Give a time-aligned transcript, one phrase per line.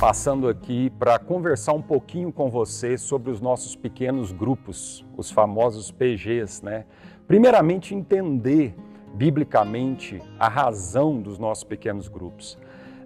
[0.00, 5.90] Passando aqui para conversar um pouquinho com você sobre os nossos pequenos grupos, os famosos
[5.90, 6.84] PGs, né?
[7.26, 8.74] Primeiramente, entender
[9.14, 12.58] biblicamente a razão dos nossos pequenos grupos.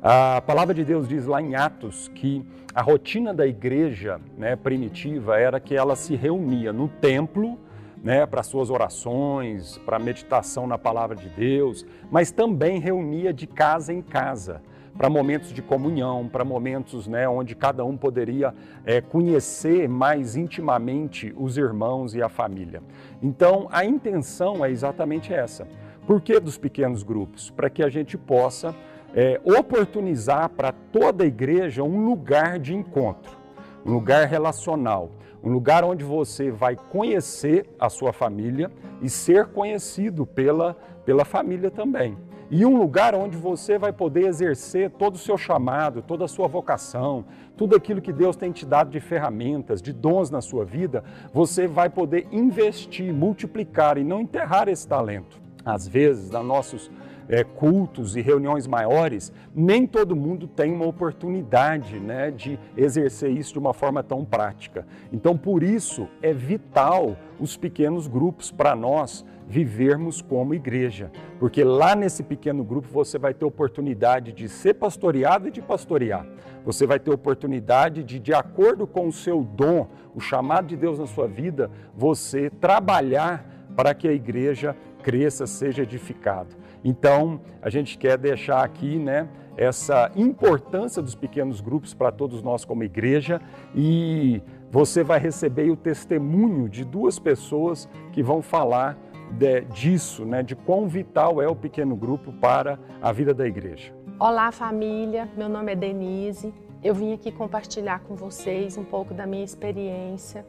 [0.02, 5.38] A palavra de Deus diz lá em Atos que a rotina da igreja né, primitiva
[5.38, 7.56] era que ela se reunia no templo
[8.02, 13.92] né, para suas orações, para meditação na palavra de Deus, mas também reunia de casa
[13.92, 14.60] em casa
[15.00, 18.54] para momentos de comunhão, para momentos né, onde cada um poderia
[18.84, 22.82] é, conhecer mais intimamente os irmãos e a família.
[23.22, 25.66] Então, a intenção é exatamente essa.
[26.06, 27.48] Por que dos pequenos grupos?
[27.48, 28.76] Para que a gente possa
[29.14, 33.38] é, oportunizar para toda a igreja um lugar de encontro,
[33.86, 40.26] um lugar relacional, um lugar onde você vai conhecer a sua família e ser conhecido
[40.26, 42.18] pela, pela família também.
[42.50, 46.48] E um lugar onde você vai poder exercer todo o seu chamado, toda a sua
[46.48, 47.24] vocação,
[47.56, 51.68] tudo aquilo que Deus tem te dado de ferramentas, de dons na sua vida, você
[51.68, 55.40] vai poder investir, multiplicar e não enterrar esse talento.
[55.64, 56.90] Às vezes, nos nossos
[57.30, 63.52] é, cultos e reuniões maiores, nem todo mundo tem uma oportunidade né, de exercer isso
[63.52, 64.84] de uma forma tão prática.
[65.12, 71.94] Então, por isso, é vital os pequenos grupos para nós vivermos como igreja, porque lá
[71.94, 76.26] nesse pequeno grupo você vai ter oportunidade de ser pastoreado e de pastorear.
[76.64, 80.98] Você vai ter oportunidade de, de acordo com o seu dom, o chamado de Deus
[80.98, 83.44] na sua vida, você trabalhar
[83.76, 86.59] para que a igreja cresça, seja edificado.
[86.84, 92.64] Então, a gente quer deixar aqui, né, essa importância dos pequenos grupos para todos nós
[92.64, 93.40] como igreja
[93.74, 98.96] e você vai receber o testemunho de duas pessoas que vão falar
[99.32, 103.92] de, disso, né, de quão vital é o pequeno grupo para a vida da igreja.
[104.18, 105.28] Olá, família.
[105.36, 106.54] Meu nome é Denise.
[106.82, 110.44] Eu vim aqui compartilhar com vocês um pouco da minha experiência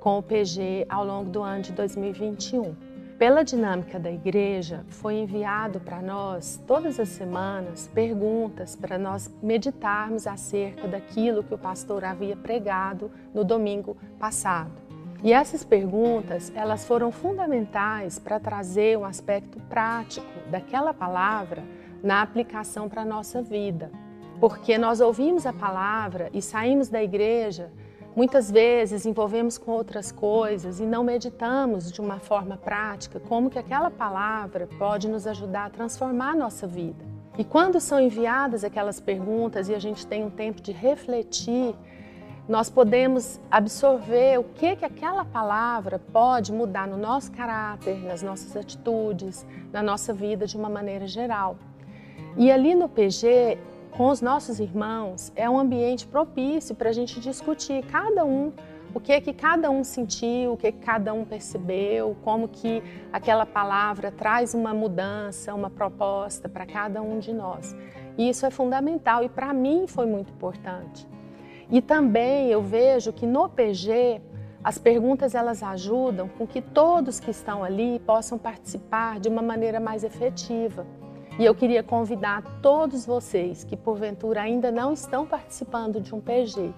[0.00, 2.87] com o PG ao longo do ano de 2021.
[3.18, 10.24] Pela dinâmica da igreja, foi enviado para nós todas as semanas perguntas para nós meditarmos
[10.24, 14.70] acerca daquilo que o pastor havia pregado no domingo passado.
[15.20, 21.64] E essas perguntas, elas foram fundamentais para trazer um aspecto prático daquela palavra
[22.00, 23.90] na aplicação para a nossa vida.
[24.38, 27.72] Porque nós ouvimos a palavra e saímos da igreja,
[28.18, 33.60] muitas vezes envolvemos com outras coisas e não meditamos de uma forma prática como que
[33.60, 37.04] aquela palavra pode nos ajudar a transformar a nossa vida.
[37.38, 41.76] E quando são enviadas aquelas perguntas e a gente tem um tempo de refletir,
[42.48, 48.56] nós podemos absorver o que que aquela palavra pode mudar no nosso caráter, nas nossas
[48.56, 51.56] atitudes, na nossa vida de uma maneira geral.
[52.36, 53.58] E ali no PG,
[53.98, 58.52] com os nossos irmãos, é um ambiente propício para a gente discutir cada um
[58.94, 62.80] o que que cada um sentiu, o que, que cada um percebeu, como que
[63.12, 67.74] aquela palavra traz uma mudança, uma proposta para cada um de nós.
[68.16, 71.04] E isso é fundamental e para mim foi muito importante.
[71.68, 74.22] E também eu vejo que no PG
[74.62, 79.80] as perguntas elas ajudam com que todos que estão ali possam participar de uma maneira
[79.80, 80.86] mais efetiva.
[81.38, 86.72] E eu queria convidar todos vocês que porventura ainda não estão participando de um PG,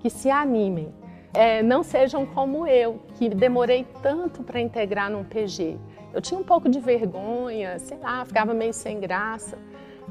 [0.00, 0.92] que se animem.
[1.32, 5.78] É, não sejam como eu, que demorei tanto para integrar num PG.
[6.12, 9.56] Eu tinha um pouco de vergonha, sei lá, ficava meio sem graça,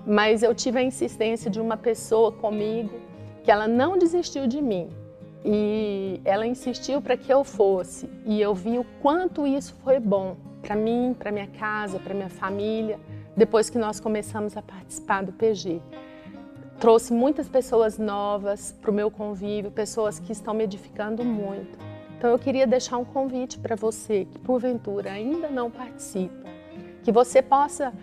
[0.04, 3.00] mas eu tive a insistência de uma pessoa comigo
[3.44, 4.90] que ela não desistiu de mim
[5.46, 10.38] e ela insistiu para que eu fosse e eu vi o quanto isso foi bom
[10.62, 13.00] para mim, para minha casa, para minha família,
[13.36, 15.82] depois que nós começamos a participar do PG.
[16.80, 21.78] Trouxe muitas pessoas novas para o meu convívio, pessoas que estão me edificando muito.
[22.18, 26.50] Então eu queria deixar um convite para você que porventura ainda não participa,
[27.04, 27.94] que você possa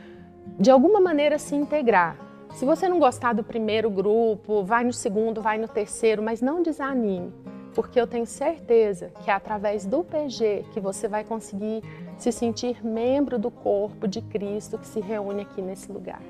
[0.59, 5.41] de alguma maneira se integrar se você não gostar do primeiro grupo, vai no segundo,
[5.41, 7.33] vai no terceiro, mas não desanime,
[7.75, 11.83] porque eu tenho certeza que é através do PG que você vai conseguir
[12.19, 16.21] se sentir membro do corpo de Cristo que se reúne aqui nesse lugar.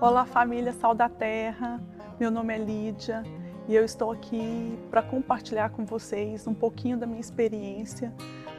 [0.00, 1.82] Olá, família Sal da Terra.
[2.18, 3.22] Meu nome é Lídia
[3.68, 8.10] e eu estou aqui para compartilhar com vocês um pouquinho da minha experiência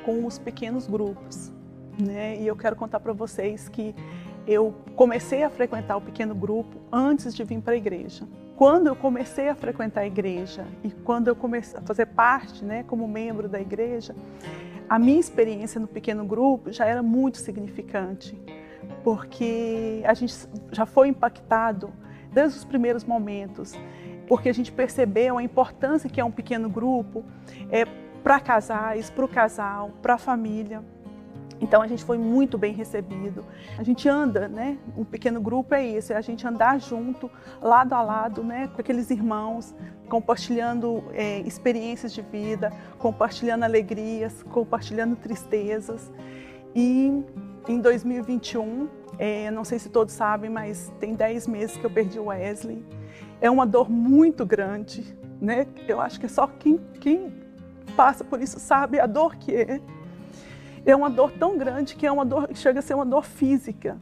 [0.06, 1.52] com os pequenos grupos.
[2.00, 2.38] Né?
[2.38, 3.96] E eu quero contar para vocês que
[4.46, 8.28] eu comecei a frequentar o pequeno grupo antes de vir para a igreja.
[8.56, 12.84] Quando eu comecei a frequentar a igreja e quando eu comecei a fazer parte, né,
[12.84, 14.16] como membro da igreja,
[14.90, 18.38] a minha experiência no pequeno grupo já era muito significante,
[19.04, 20.34] porque a gente
[20.72, 21.92] já foi impactado
[22.32, 23.74] desde os primeiros momentos,
[24.28, 27.24] porque a gente percebeu a importância que é um pequeno grupo
[27.72, 27.86] é,
[28.24, 30.84] para casais, para o casal, para a família.
[31.60, 33.46] Então a gente foi muito bem recebido.
[33.78, 34.78] A gente anda, né?
[34.98, 37.32] Um pequeno grupo é isso, é a gente andar junto,
[37.62, 38.68] lado a lado, né?
[38.68, 39.74] Com aqueles irmãos,
[40.10, 46.12] compartilhando é, experiências de vida, compartilhando alegrias, compartilhando tristezas.
[46.76, 47.24] E
[47.68, 52.20] em 2021, é, não sei se todos sabem, mas tem 10 meses que eu perdi
[52.20, 52.86] o Wesley.
[53.40, 55.68] É uma dor muito grande, né?
[55.88, 57.34] Eu acho que só quem, quem
[57.96, 59.80] passa por isso sabe a dor que é.
[60.86, 63.98] É uma dor tão grande que é uma dor, chega a ser uma dor física.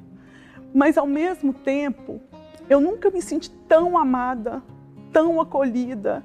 [0.73, 2.19] Mas ao mesmo tempo,
[2.69, 4.61] eu nunca me senti tão amada,
[5.11, 6.23] tão acolhida,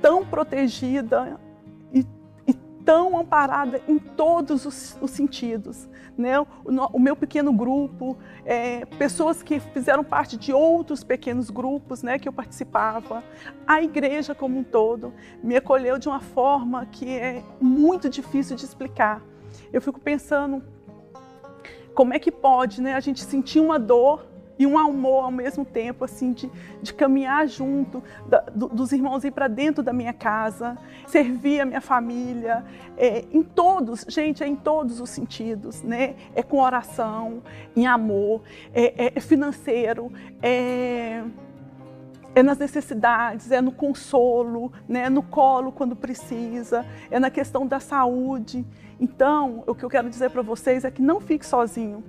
[0.00, 1.38] tão protegida
[1.92, 2.04] e,
[2.46, 2.54] e
[2.84, 5.88] tão amparada em todos os, os sentidos.
[6.16, 6.38] Né?
[6.40, 6.46] O,
[6.92, 12.28] o, meu pequeno grupo, é, pessoas que fizeram parte de outros pequenos grupos né, que
[12.28, 13.22] eu participava,
[13.66, 15.12] a igreja como um todo,
[15.42, 19.22] me acolheu de uma forma que é muito difícil de explicar.
[19.72, 20.62] Eu fico pensando
[21.94, 24.26] como é que pode né, a gente sentir uma dor
[24.58, 29.24] e um amor ao mesmo tempo, assim, de, de caminhar junto, da, do, dos irmãos
[29.24, 30.76] ir para dentro da minha casa,
[31.06, 32.64] servir a minha família,
[32.96, 36.14] é, em todos, gente, é em todos os sentidos, né?
[36.34, 37.42] É com oração,
[37.74, 38.42] em amor,
[38.72, 41.24] é, é, é financeiro, é
[42.34, 45.08] é nas necessidades, é no consolo, né?
[45.08, 48.64] no colo quando precisa, é na questão da saúde.
[49.00, 52.02] Então, o que eu quero dizer para vocês é que não fique sozinho.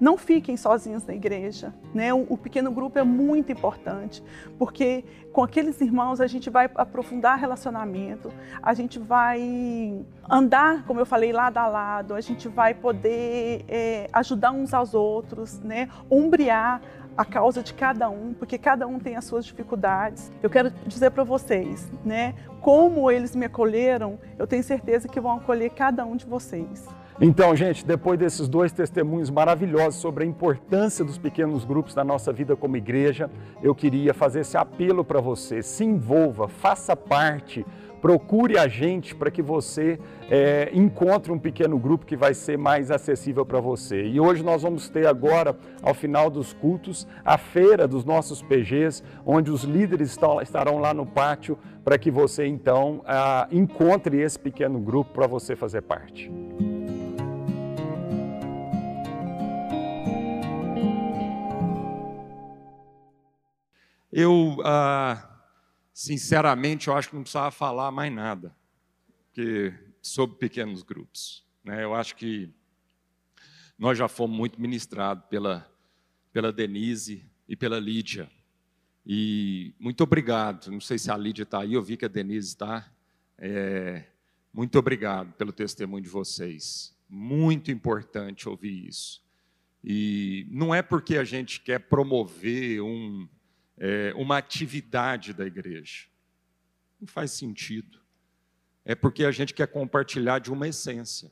[0.00, 1.74] Não fiquem sozinhos na igreja.
[1.92, 2.14] Né?
[2.14, 4.22] O, o, pequeno grupo é muito importante,
[4.56, 8.32] porque com aqueles irmãos a gente vai aprofundar relacionamento,
[8.62, 14.08] a gente vai andar, como eu falei, lado a lado, a gente vai poder é,
[14.12, 15.88] ajudar uns aos outros, né?
[16.08, 16.80] ombrear
[17.18, 20.30] a causa de cada um, porque cada um tem as suas dificuldades.
[20.40, 25.32] Eu quero dizer para vocês, né, como eles me acolheram, eu tenho certeza que vão
[25.32, 26.86] acolher cada um de vocês.
[27.20, 32.32] Então, gente, depois desses dois testemunhos maravilhosos sobre a importância dos pequenos grupos na nossa
[32.32, 33.28] vida como igreja,
[33.60, 35.60] eu queria fazer esse apelo para você.
[35.60, 37.66] Se envolva, faça parte
[38.00, 39.98] procure a gente para que você
[40.30, 44.04] é, encontre um pequeno grupo que vai ser mais acessível para você.
[44.04, 49.02] E hoje nós vamos ter agora, ao final dos cultos, a feira dos nossos PGs,
[49.24, 54.78] onde os líderes estarão lá no pátio para que você então ah, encontre esse pequeno
[54.78, 56.30] grupo para você fazer parte.
[64.12, 65.37] Eu ah,
[65.98, 68.54] sinceramente, eu acho que não precisava falar mais nada
[69.32, 71.44] que, sobre pequenos grupos.
[71.64, 71.82] Né?
[71.82, 72.48] Eu acho que
[73.76, 75.68] nós já fomos muito ministrados pela,
[76.32, 78.30] pela Denise e pela Lídia.
[79.04, 80.70] E muito obrigado.
[80.70, 82.88] Não sei se a Lídia está aí, eu vi que a Denise está.
[83.36, 84.04] É,
[84.52, 86.96] muito obrigado pelo testemunho de vocês.
[87.08, 89.20] Muito importante ouvir isso.
[89.82, 93.28] E não é porque a gente quer promover um,
[93.78, 96.06] é, uma atividade da igreja.
[97.00, 98.00] Não faz sentido.
[98.84, 101.30] É porque a gente quer compartilhar de uma essência.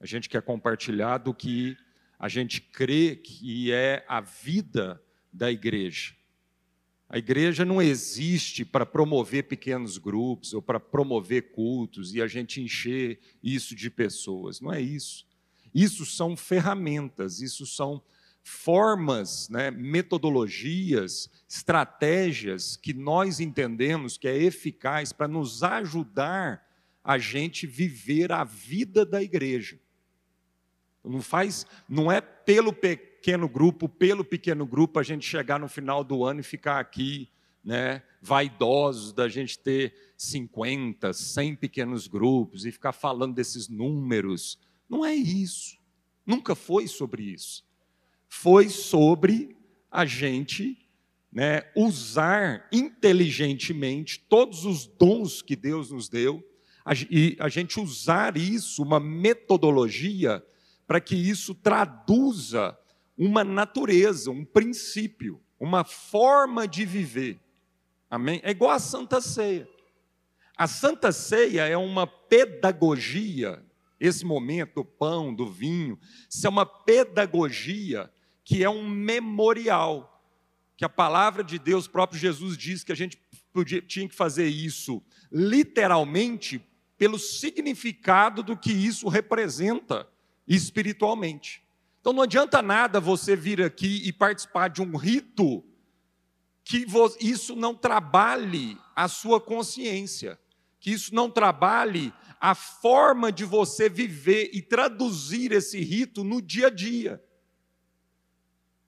[0.00, 1.76] A gente quer compartilhar do que
[2.18, 5.02] a gente crê que é a vida
[5.32, 6.14] da igreja.
[7.08, 12.60] A igreja não existe para promover pequenos grupos ou para promover cultos e a gente
[12.60, 14.60] encher isso de pessoas.
[14.60, 15.26] Não é isso.
[15.74, 18.02] Isso são ferramentas, isso são
[18.48, 26.66] formas, né, metodologias, estratégias que nós entendemos que é eficaz para nos ajudar
[27.04, 29.78] a gente viver a vida da igreja.
[31.04, 36.02] Não faz, não é pelo pequeno grupo, pelo pequeno grupo a gente chegar no final
[36.02, 37.28] do ano e ficar aqui,
[37.62, 44.58] né, vaidosos da gente ter 50, 100 pequenos grupos e ficar falando desses números.
[44.88, 45.78] Não é isso.
[46.26, 47.67] Nunca foi sobre isso
[48.28, 49.56] foi sobre
[49.90, 50.78] a gente
[51.32, 56.44] né, usar inteligentemente todos os dons que Deus nos deu
[57.10, 60.42] e a gente usar isso, uma metodologia,
[60.86, 62.78] para que isso traduza
[63.16, 67.38] uma natureza, um princípio, uma forma de viver.
[68.08, 68.40] Amém?
[68.42, 69.68] É igual a Santa Ceia.
[70.56, 73.62] A Santa Ceia é uma pedagogia,
[74.00, 75.98] esse momento do pão, do vinho,
[76.30, 78.10] isso é uma pedagogia
[78.48, 80.24] que é um memorial,
[80.74, 83.20] que a palavra de Deus, próprio Jesus diz que a gente
[83.52, 86.58] podia, tinha que fazer isso literalmente
[86.96, 90.08] pelo significado do que isso representa
[90.46, 91.62] espiritualmente.
[92.00, 95.62] Então não adianta nada você vir aqui e participar de um rito
[96.64, 96.86] que
[97.20, 100.40] isso não trabalhe a sua consciência,
[100.80, 106.68] que isso não trabalhe a forma de você viver e traduzir esse rito no dia
[106.68, 107.22] a dia.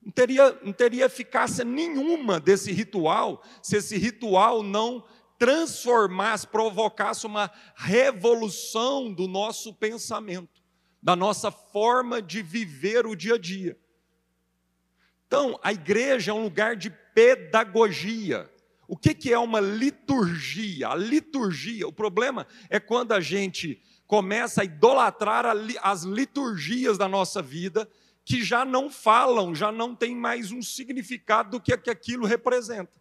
[0.03, 5.05] Não teria, não teria eficácia nenhuma desse ritual se esse ritual não
[5.37, 10.61] transformasse, provocasse uma revolução do nosso pensamento,
[11.01, 13.77] da nossa forma de viver o dia a dia.
[15.27, 18.51] Então, a igreja é um lugar de pedagogia.
[18.87, 20.89] O que, que é uma liturgia?
[20.89, 25.45] A liturgia, o problema é quando a gente começa a idolatrar
[25.81, 27.89] as liturgias da nossa vida,
[28.23, 32.99] que já não falam, já não tem mais um significado do que, aquilo representa.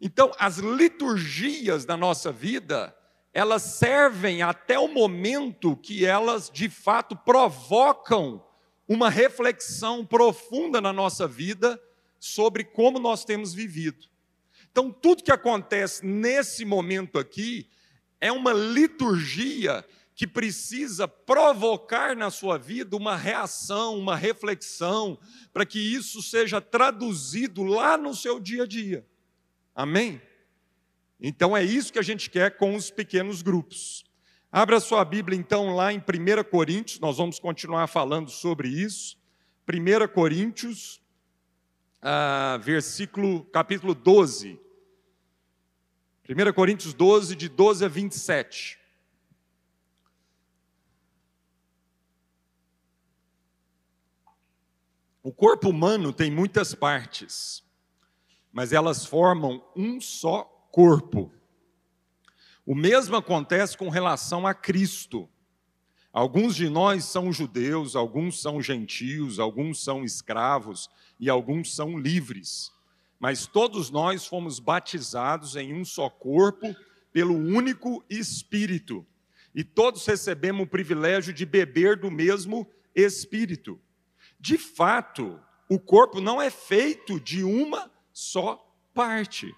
[0.00, 2.96] Então, as liturgias da nossa vida,
[3.32, 8.44] elas servem até o momento que elas, de fato, provocam
[8.86, 11.80] uma reflexão profunda na nossa vida
[12.20, 14.06] sobre como nós temos vivido.
[14.70, 17.68] Então, tudo que acontece nesse momento aqui
[18.20, 25.18] é uma liturgia que precisa provocar na sua vida uma reação, uma reflexão,
[25.52, 29.04] para que isso seja traduzido lá no seu dia a dia.
[29.74, 30.22] Amém?
[31.20, 34.04] Então é isso que a gente quer com os pequenos grupos.
[34.52, 39.18] Abra sua Bíblia então lá em 1 Coríntios, nós vamos continuar falando sobre isso.
[39.68, 41.00] 1 Coríntios,
[42.00, 44.60] ah, versículo, capítulo 12.
[46.28, 48.83] 1 Coríntios 12, de 12 a 27.
[55.24, 57.64] O corpo humano tem muitas partes
[58.54, 61.34] mas elas formam um só corpo.
[62.64, 65.28] O mesmo acontece com relação a Cristo.
[66.12, 70.88] Alguns de nós são judeus, alguns são gentios, alguns são escravos
[71.18, 72.70] e alguns são livres.
[73.18, 76.76] Mas todos nós fomos batizados em um só corpo
[77.12, 79.04] pelo único Espírito.
[79.52, 83.80] E todos recebemos o privilégio de beber do mesmo Espírito.
[84.44, 89.50] De fato, o corpo não é feito de uma só parte,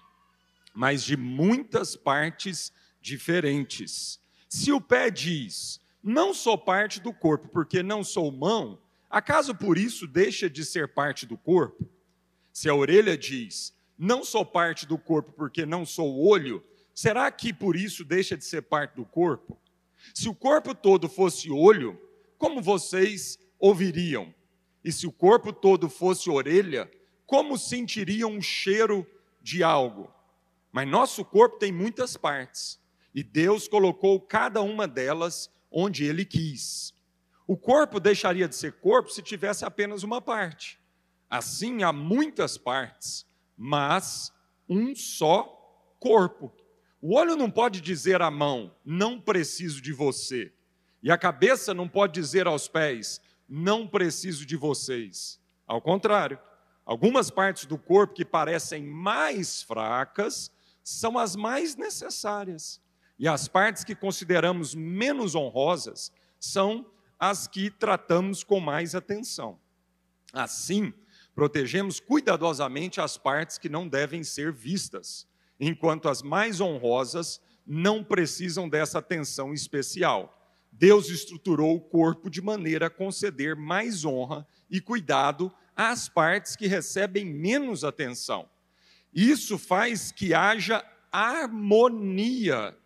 [0.73, 4.17] mas de muitas partes diferentes.
[4.47, 8.79] Se o pé diz, não sou parte do corpo porque não sou mão,
[9.09, 11.85] acaso por isso deixa de ser parte do corpo?
[12.53, 16.63] Se a orelha diz, não sou parte do corpo porque não sou olho,
[16.93, 19.59] será que por isso deixa de ser parte do corpo?
[20.13, 22.01] Se o corpo todo fosse olho,
[22.37, 24.33] como vocês ouviriam?
[24.83, 26.89] E se o corpo todo fosse orelha,
[27.25, 29.05] como sentiriam um cheiro
[29.41, 30.11] de algo?
[30.71, 32.79] Mas nosso corpo tem muitas partes
[33.13, 36.93] e Deus colocou cada uma delas onde Ele quis.
[37.47, 40.79] O corpo deixaria de ser corpo se tivesse apenas uma parte.
[41.29, 43.25] Assim, há muitas partes,
[43.57, 44.31] mas
[44.69, 45.45] um só
[45.99, 46.53] corpo.
[47.01, 50.53] O olho não pode dizer à mão, não preciso de você.
[51.01, 55.39] E a cabeça não pode dizer aos pés, não preciso de vocês.
[55.65, 56.39] Ao contrário,
[56.87, 60.49] Algumas partes do corpo que parecem mais fracas
[60.81, 62.81] são as mais necessárias.
[63.19, 66.89] E as partes que consideramos menos honrosas são
[67.19, 69.59] as que tratamos com mais atenção.
[70.31, 70.93] Assim,
[71.35, 75.27] protegemos cuidadosamente as partes que não devem ser vistas,
[75.59, 80.36] enquanto as mais honrosas não precisam dessa atenção especial.
[80.77, 86.67] Deus estruturou o corpo de maneira a conceder mais honra e cuidado às partes que
[86.67, 88.47] recebem menos atenção.
[89.11, 92.77] Isso faz que haja harmonia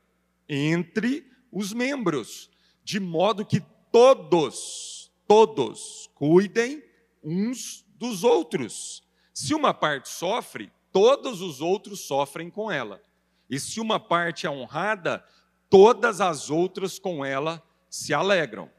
[0.48, 2.50] entre os membros,
[2.82, 6.82] de modo que todos, todos cuidem
[7.22, 9.04] uns dos outros.
[9.34, 13.04] Se uma parte sofre, todos os outros sofrem com ela.
[13.50, 15.22] E se uma parte é honrada,
[15.70, 18.72] todas as outras com ela se alegram.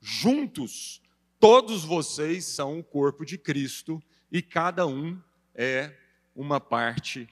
[0.00, 1.02] Juntos,
[1.40, 4.00] Todos vocês são o corpo de Cristo
[4.30, 5.18] e cada um
[5.54, 5.96] é
[6.36, 7.26] uma parte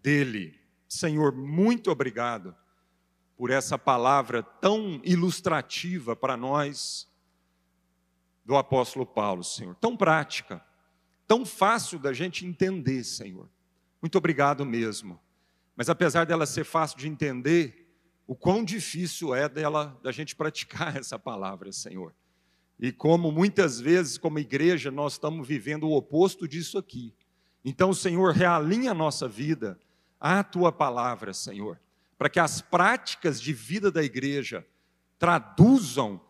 [0.00, 0.56] dele.
[0.88, 2.54] Senhor, muito obrigado
[3.36, 7.08] por essa palavra tão ilustrativa para nós
[8.44, 9.74] do apóstolo Paulo, Senhor.
[9.74, 10.64] Tão prática,
[11.26, 13.48] tão fácil da gente entender, Senhor.
[14.00, 15.18] Muito obrigado mesmo.
[15.74, 17.87] Mas apesar dela ser fácil de entender,
[18.28, 22.14] o quão difícil é dela da gente praticar essa palavra, Senhor.
[22.78, 27.14] E como muitas vezes, como igreja, nós estamos vivendo o oposto disso aqui.
[27.64, 29.80] Então, Senhor, realinha a nossa vida
[30.20, 31.80] à tua palavra, Senhor,
[32.18, 34.64] para que as práticas de vida da igreja
[35.18, 36.20] traduzam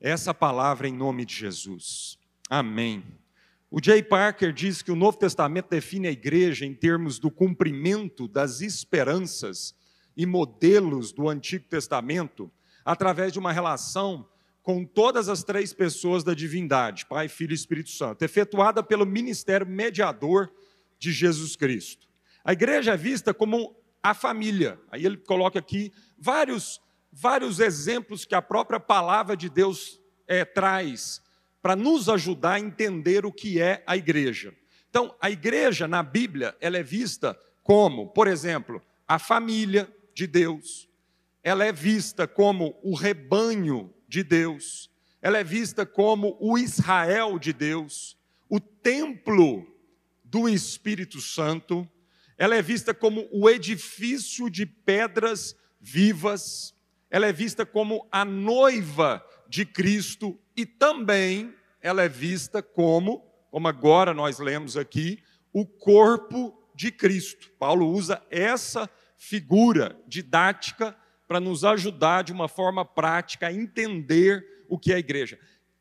[0.00, 2.18] essa palavra em nome de Jesus.
[2.48, 3.04] Amém.
[3.70, 8.28] O Jay Parker diz que o Novo Testamento define a igreja em termos do cumprimento
[8.28, 9.74] das esperanças
[10.18, 12.50] e modelos do Antigo Testamento
[12.84, 14.28] através de uma relação
[14.64, 19.66] com todas as três pessoas da divindade, Pai, Filho e Espírito Santo, efetuada pelo ministério
[19.66, 20.52] mediador
[20.98, 22.08] de Jesus Cristo.
[22.44, 24.80] A igreja é vista como a família.
[24.90, 26.80] Aí ele coloca aqui vários,
[27.12, 31.22] vários exemplos que a própria palavra de Deus é, traz
[31.62, 34.52] para nos ajudar a entender o que é a igreja.
[34.90, 40.88] Então, a igreja na Bíblia, ela é vista como, por exemplo, a família de Deus.
[41.44, 44.90] Ela é vista como o rebanho de Deus.
[45.22, 49.64] Ela é vista como o Israel de Deus, o templo
[50.24, 51.88] do Espírito Santo.
[52.36, 56.74] Ela é vista como o edifício de pedras vivas.
[57.08, 63.20] Ela é vista como a noiva de Cristo e também ela é vista como,
[63.52, 65.22] como agora nós lemos aqui,
[65.52, 67.52] o corpo de Cristo.
[67.56, 70.96] Paulo usa essa figura didática
[71.26, 75.38] para nos ajudar de uma forma prática a entender o que é a igreja.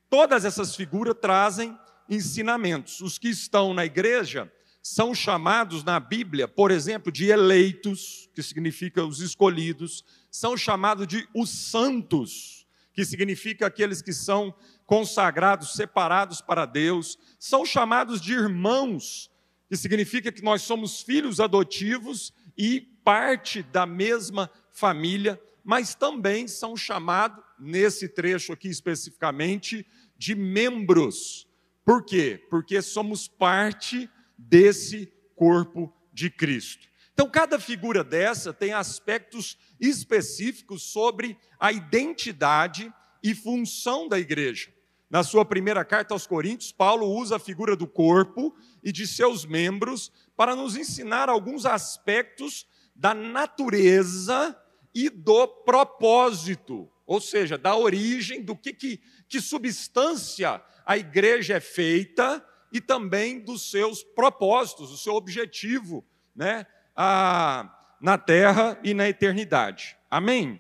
[0.10, 1.78] Todas essas figuras trazem
[2.10, 3.00] ensinamentos.
[3.00, 4.52] Os que estão na igreja
[4.82, 11.28] são chamados na Bíblia, por exemplo, de eleitos, que significa os escolhidos, são chamados de
[11.34, 19.30] os santos, que significa aqueles que são consagrados, separados para Deus, são chamados de irmãos,
[19.70, 26.76] que significa que nós somos filhos adotivos e parte da mesma família, mas também são
[26.76, 29.88] chamados, nesse trecho aqui especificamente,
[30.18, 31.48] de membros.
[31.86, 32.46] Por quê?
[32.50, 36.90] Porque somos parte desse corpo de Cristo.
[37.14, 42.94] Então, cada figura dessa tem aspectos específicos sobre a identidade
[43.24, 44.70] e função da igreja.
[45.10, 49.46] Na sua primeira carta aos Coríntios, Paulo usa a figura do corpo e de seus
[49.46, 52.68] membros para nos ensinar alguns aspectos
[52.98, 54.60] da natureza
[54.94, 61.60] e do propósito, ou seja, da origem, do que, que, que substância a igreja é
[61.60, 66.04] feita e também dos seus propósitos, o seu objetivo,
[66.36, 66.66] né?
[66.96, 69.96] a, na terra e na eternidade.
[70.10, 70.60] Amém?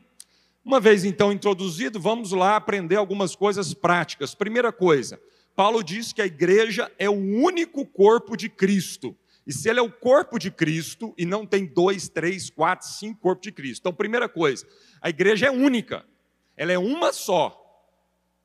[0.63, 4.35] Uma vez então introduzido, vamos lá aprender algumas coisas práticas.
[4.35, 5.19] Primeira coisa,
[5.55, 9.17] Paulo diz que a igreja é o único corpo de Cristo.
[9.47, 13.21] E se ele é o corpo de Cristo, e não tem dois, três, quatro, cinco
[13.21, 13.79] corpos de Cristo.
[13.79, 14.67] Então, primeira coisa,
[15.01, 16.05] a igreja é única,
[16.57, 17.63] ela é uma só.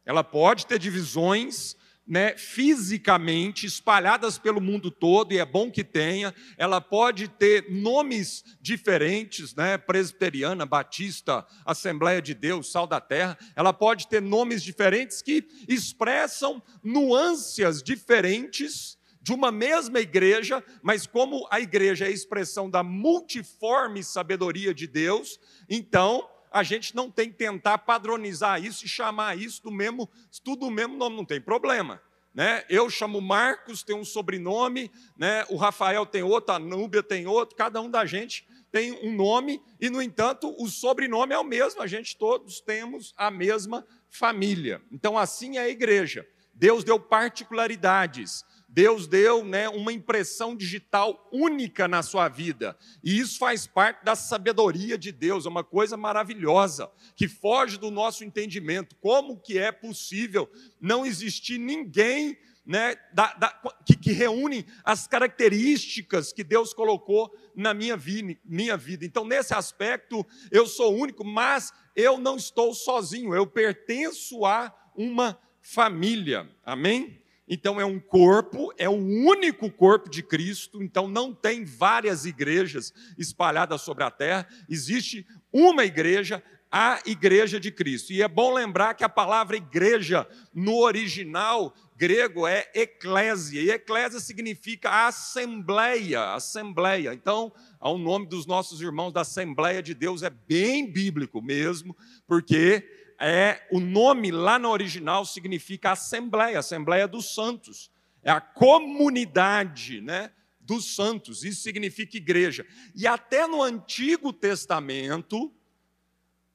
[0.07, 6.33] Ela pode ter divisões né, fisicamente espalhadas pelo mundo todo, e é bom que tenha.
[6.57, 13.37] Ela pode ter nomes diferentes, né, presbiteriana, batista, Assembleia de Deus, Sal da Terra.
[13.57, 21.47] Ela pode ter nomes diferentes que expressam nuances diferentes de uma mesma igreja, mas como
[21.51, 27.31] a igreja é a expressão da multiforme sabedoria de Deus, então a gente não tem
[27.31, 30.11] que tentar padronizar isso e chamar isso do mesmo,
[30.45, 32.03] tudo o mesmo nome, não tem problema.
[32.35, 32.65] Né?
[32.69, 35.45] Eu chamo Marcos, tem um sobrenome, né?
[35.49, 39.63] o Rafael tem outro, a Núbia tem outro, cada um da gente tem um nome,
[39.79, 44.81] e, no entanto, o sobrenome é o mesmo, a gente todos temos a mesma família.
[44.91, 46.27] Então, assim é a igreja.
[46.55, 48.45] Deus deu particularidades.
[48.75, 52.75] Deus deu né, uma impressão digital única na sua vida.
[53.05, 57.91] E isso faz parte da sabedoria de Deus, é uma coisa maravilhosa, que foge do
[57.91, 58.97] nosso entendimento.
[58.97, 66.33] Como que é possível não existir ninguém né, da, da, que, que, reúne as características
[66.33, 69.05] que Deus colocou na minha vida, minha vida.
[69.05, 75.39] Então, nesse aspecto, eu sou único, mas eu não estou sozinho, eu pertenço a uma
[75.61, 76.49] família.
[76.65, 77.22] Amém?
[77.55, 82.95] Então é um corpo, é o único corpo de Cristo, então não tem várias igrejas
[83.19, 88.11] espalhadas sobre a terra, existe uma igreja, a igreja de Cristo.
[88.11, 94.19] E é bom lembrar que a palavra igreja no original grego é eclésia, e eclésia
[94.19, 97.13] significa assembleia, assembleia.
[97.13, 101.95] Então, ao nome dos nossos irmãos da Assembleia de Deus é bem bíblico mesmo,
[102.27, 107.91] porque é o nome lá no original significa assembleia, assembleia dos santos.
[108.23, 111.45] É a comunidade, né, dos santos.
[111.45, 112.67] Isso significa igreja.
[112.97, 115.53] E até no Antigo Testamento,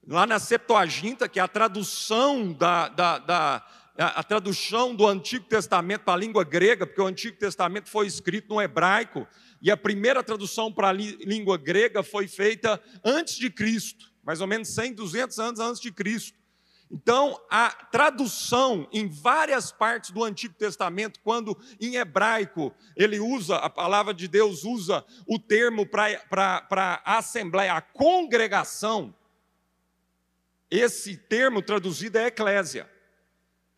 [0.06, 6.02] lá na Septuaginta, que é a tradução da, da, da a tradução do Antigo Testamento
[6.02, 9.26] para a língua grega, porque o Antigo Testamento foi escrito no hebraico,
[9.60, 14.46] e a primeira tradução para a língua grega foi feita antes de Cristo, mais ou
[14.46, 16.37] menos 100, 200 anos antes de Cristo.
[16.90, 23.68] Então, a tradução em várias partes do Antigo Testamento, quando em hebraico ele usa, a
[23.68, 26.66] palavra de Deus usa o termo para
[27.04, 29.14] a assembleia, a congregação,
[30.70, 32.90] esse termo traduzido é eclésia.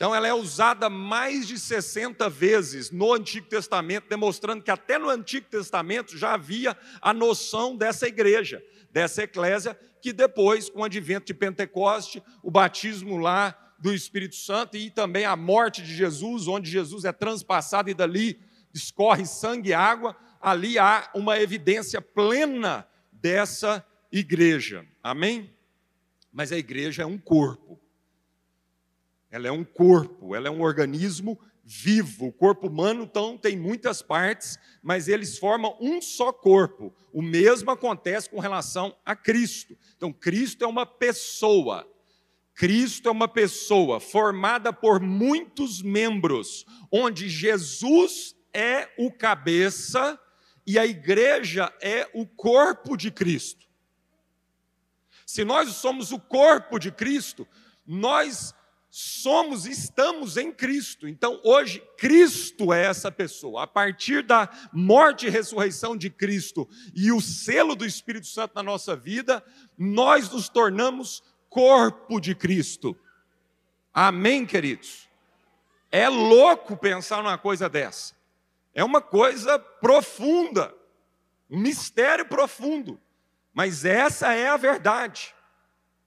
[0.00, 5.10] Então, ela é usada mais de 60 vezes no Antigo Testamento, demonstrando que até no
[5.10, 11.26] Antigo Testamento já havia a noção dessa igreja, dessa eclésia, que depois, com o advento
[11.26, 16.70] de Pentecoste, o batismo lá do Espírito Santo e também a morte de Jesus, onde
[16.70, 18.40] Jesus é transpassado e dali
[18.72, 24.82] escorre sangue e água, ali há uma evidência plena dessa igreja.
[25.02, 25.54] Amém?
[26.32, 27.78] Mas a igreja é um corpo.
[29.30, 32.26] Ela é um corpo, ela é um organismo vivo.
[32.26, 36.92] O corpo humano, então, tem muitas partes, mas eles formam um só corpo.
[37.12, 39.78] O mesmo acontece com relação a Cristo.
[39.96, 41.88] Então, Cristo é uma pessoa.
[42.54, 50.18] Cristo é uma pessoa formada por muitos membros, onde Jesus é o cabeça
[50.66, 53.66] e a igreja é o corpo de Cristo.
[55.24, 57.46] Se nós somos o corpo de Cristo,
[57.86, 58.52] nós
[58.90, 61.06] somos, estamos em Cristo.
[61.06, 63.62] Então, hoje, Cristo é essa pessoa.
[63.62, 68.62] A partir da morte e ressurreição de Cristo e o selo do Espírito Santo na
[68.62, 69.44] nossa vida,
[69.78, 72.98] nós nos tornamos corpo de Cristo.
[73.94, 75.08] Amém, queridos?
[75.90, 78.14] É louco pensar numa coisa dessa.
[78.74, 80.74] É uma coisa profunda,
[81.48, 83.00] um mistério profundo.
[83.52, 85.34] Mas essa é a verdade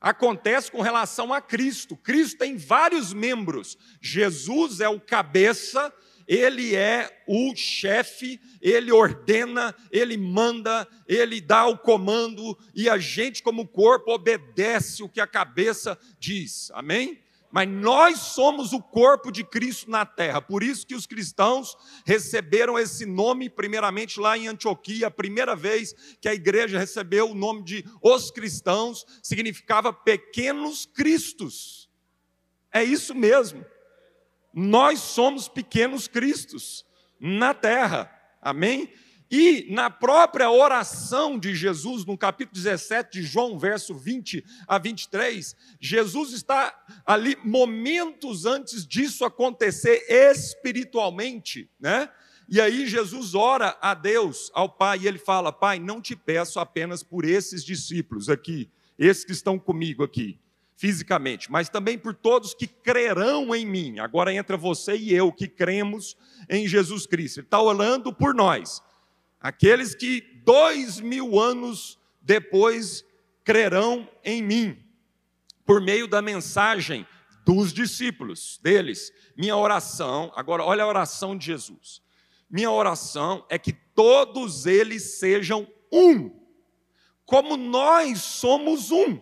[0.03, 1.95] acontece com relação a Cristo.
[1.95, 3.77] Cristo tem vários membros.
[4.01, 5.93] Jesus é o cabeça,
[6.27, 13.41] ele é o chefe, ele ordena, ele manda, ele dá o comando e a gente,
[13.41, 16.69] como corpo, obedece o que a cabeça diz.
[16.71, 17.22] Amém?
[17.53, 20.41] Mas nós somos o corpo de Cristo na terra.
[20.41, 25.93] Por isso que os cristãos receberam esse nome, primeiramente lá em Antioquia, a primeira vez
[26.19, 31.87] que a igreja recebeu o nome de os cristãos, significava pequenos cristos.
[32.73, 33.63] É isso mesmo.
[34.51, 36.83] Nós somos pequenos cristos
[37.19, 38.11] na terra.
[38.41, 38.91] Amém?
[39.35, 45.55] E na própria oração de Jesus, no capítulo 17 de João, verso 20 a 23,
[45.79, 46.71] Jesus está
[47.03, 52.11] ali momentos antes disso acontecer espiritualmente, né?
[52.47, 56.59] E aí Jesus ora a Deus, ao Pai, e ele fala: Pai, não te peço
[56.59, 58.69] apenas por esses discípulos aqui,
[58.99, 60.39] esses que estão comigo aqui,
[60.75, 63.97] fisicamente, mas também por todos que crerão em mim.
[63.97, 66.15] Agora entra você e eu que cremos
[66.47, 67.39] em Jesus Cristo.
[67.39, 68.79] Ele está orando por nós
[69.43, 73.05] aqueles que dois mil anos depois
[73.43, 74.81] crerão em mim,
[75.65, 77.05] por meio da mensagem
[77.45, 79.11] dos discípulos deles.
[79.35, 82.01] Minha oração, agora olha a oração de Jesus.
[82.49, 86.31] Minha oração é que todos eles sejam um,
[87.25, 89.19] como nós somos um,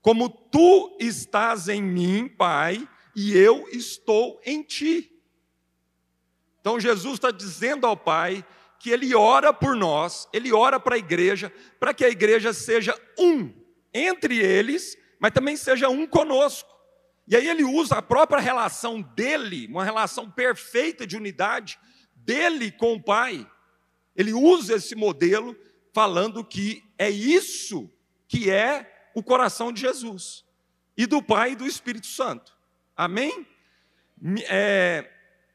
[0.00, 5.12] como tu estás em mim, Pai, e eu estou em ti.
[6.60, 8.44] Então Jesus está dizendo ao Pai
[8.80, 12.98] que ele ora por nós, ele ora para a igreja, para que a igreja seja
[13.18, 13.52] um
[13.92, 16.74] entre eles, mas também seja um conosco.
[17.28, 21.78] E aí ele usa a própria relação dele, uma relação perfeita de unidade
[22.16, 23.46] dele com o Pai.
[24.16, 25.54] Ele usa esse modelo
[25.92, 27.92] falando que é isso
[28.26, 30.42] que é o coração de Jesus
[30.96, 32.56] e do Pai e do Espírito Santo.
[32.96, 33.46] Amém?
[34.48, 35.10] É,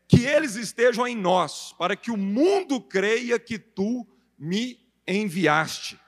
[0.07, 5.99] que eles estejam em nós, para que o mundo creia que tu me enviaste.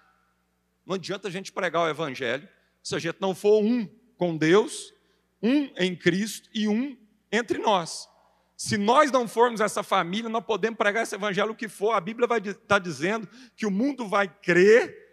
[0.85, 2.47] Não adianta a gente pregar o evangelho
[2.83, 4.93] se a gente não for um com Deus,
[5.41, 6.97] um em Cristo e um
[7.31, 8.07] entre nós.
[8.55, 12.01] Se nós não formos essa família, nós podemos pregar esse evangelho o que for, a
[12.01, 15.05] Bíblia vai estar tá dizendo que o mundo vai crer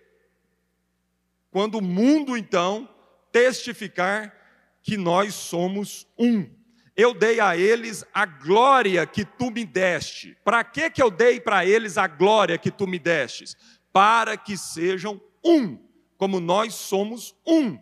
[1.51, 2.88] quando o mundo então
[3.31, 4.35] testificar
[4.83, 6.49] que nós somos um
[6.97, 10.37] eu dei a eles a glória que tu me deste.
[10.45, 13.57] Para que que eu dei para eles a glória que tu me destes?
[13.93, 15.77] Para que sejam um,
[16.17, 17.79] como nós somos um.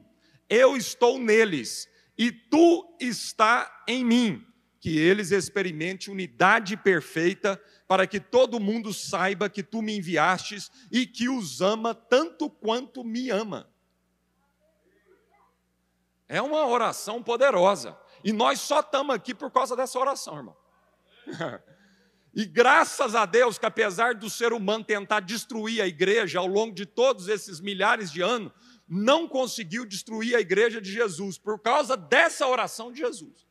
[0.48, 4.46] Eu estou neles e tu está em mim.
[4.81, 11.07] Que eles experimentem unidade perfeita, para que todo mundo saiba que tu me enviastes e
[11.07, 13.70] que os ama tanto quanto me ama.
[16.27, 17.96] É uma oração poderosa.
[18.24, 20.56] E nós só estamos aqui por causa dessa oração, irmão.
[22.35, 26.74] e graças a Deus que apesar do ser humano tentar destruir a igreja ao longo
[26.74, 28.52] de todos esses milhares de anos,
[28.88, 33.46] não conseguiu destruir a igreja de Jesus por causa dessa oração de Jesus.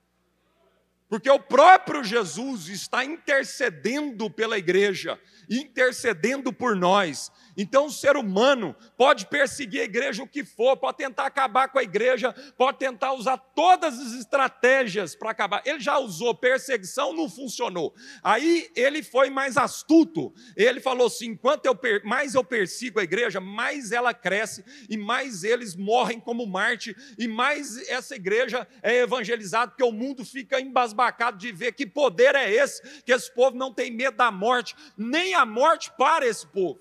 [1.12, 7.29] Porque o próprio Jesus está intercedendo pela igreja, intercedendo por nós.
[7.57, 11.79] Então, o ser humano pode perseguir a igreja o que for, pode tentar acabar com
[11.79, 15.61] a igreja, pode tentar usar todas as estratégias para acabar.
[15.65, 17.93] Ele já usou perseguição, não funcionou.
[18.23, 20.33] Aí ele foi mais astuto.
[20.55, 25.43] Ele falou assim: enquanto eu mais eu persigo a igreja, mais ela cresce e mais
[25.43, 31.37] eles morrem como Marte e mais essa igreja é evangelizada, porque o mundo fica embasbacado
[31.37, 35.33] de ver que poder é esse, que esse povo não tem medo da morte, nem
[35.33, 36.79] a morte para esse povo.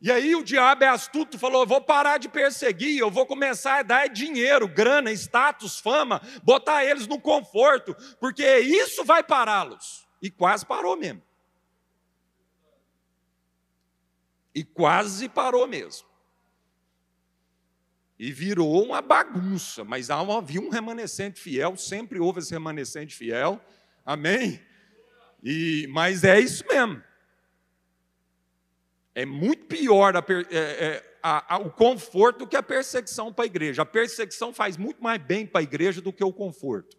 [0.00, 3.78] E aí o diabo é astuto, falou: eu vou parar de perseguir, eu vou começar
[3.78, 10.06] a dar dinheiro, grana, status, fama, botar eles no conforto, porque isso vai pará-los.
[10.20, 11.22] E quase parou mesmo.
[14.54, 16.06] E quase parou mesmo.
[18.18, 23.60] E virou uma bagunça, mas havia um remanescente fiel, sempre houve esse remanescente fiel,
[24.04, 24.62] amém?
[25.42, 27.02] E, mas é isso mesmo.
[29.16, 33.46] É muito pior a, é, é, a, a, o conforto do que a perseguição para
[33.46, 33.80] a igreja.
[33.80, 36.98] A perseguição faz muito mais bem para a igreja do que o conforto.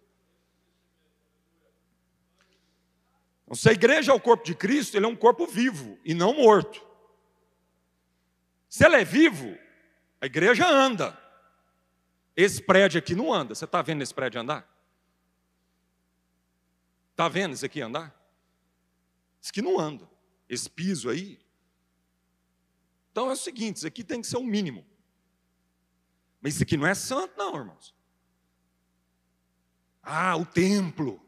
[3.44, 6.16] Então, se a igreja é o corpo de Cristo, ele é um corpo vivo e
[6.16, 6.84] não morto.
[8.68, 9.56] Se ele é vivo,
[10.20, 11.16] a igreja anda.
[12.36, 13.54] Esse prédio aqui não anda.
[13.54, 14.68] Você está vendo esse prédio andar?
[17.12, 18.12] Está vendo esse aqui andar?
[19.40, 20.10] Isso aqui não anda.
[20.50, 21.46] Esse piso aí
[23.18, 24.86] então é o seguinte: isso aqui tem que ser o um mínimo.
[26.40, 27.96] Mas isso aqui não é santo, não, irmãos.
[30.04, 31.20] Ah, o templo.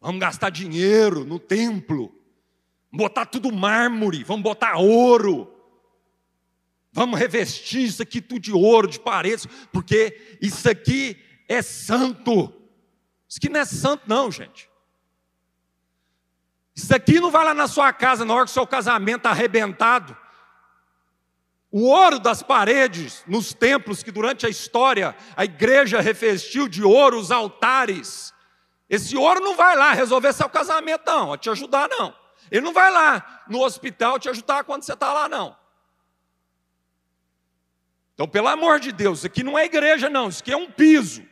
[0.00, 2.12] Vamos gastar dinheiro no templo.
[2.90, 5.52] Botar tudo mármore, vamos botar ouro.
[6.90, 11.16] Vamos revestir isso aqui tudo de ouro, de paredes, porque isso aqui
[11.48, 12.52] é santo.
[13.28, 14.68] Isso aqui não é santo, não, gente.
[16.76, 19.30] Isso aqui não vai lá na sua casa na hora que o seu casamento está
[19.30, 20.14] arrebentado.
[21.70, 27.18] O ouro das paredes nos templos que durante a história a igreja revestiu de ouro
[27.18, 28.32] os altares.
[28.90, 32.14] Esse ouro não vai lá resolver seu casamento, não, a te ajudar, não.
[32.50, 35.56] Ele não vai lá no hospital te ajudar quando você está lá, não.
[38.12, 40.70] Então, pelo amor de Deus, isso aqui não é igreja, não, isso aqui é um
[40.70, 41.22] piso.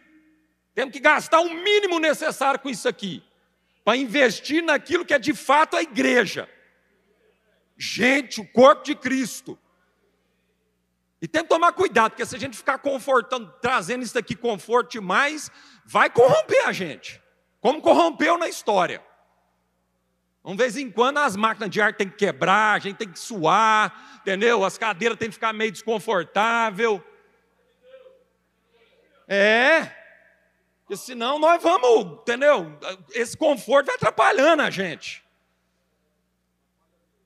[0.75, 3.23] Temos que gastar o mínimo necessário com isso aqui
[3.85, 6.49] para investir naquilo que é de fato a igreja.
[7.77, 9.59] Gente, o corpo de Cristo.
[11.21, 14.93] E tem que tomar cuidado, porque se a gente ficar confortando, trazendo isso aqui conforto
[14.93, 15.51] demais,
[15.85, 17.21] vai corromper a gente.
[17.61, 19.03] Como corrompeu na história.
[20.45, 23.19] De vez em quando as máquinas de ar tem que quebrar, a gente tem que
[23.19, 24.63] suar, entendeu?
[24.63, 27.03] As cadeiras têm que ficar meio desconfortável.
[29.27, 30.04] É.
[30.85, 32.79] Porque senão nós vamos, entendeu?
[33.13, 35.25] Esse conforto vai atrapalhando a gente.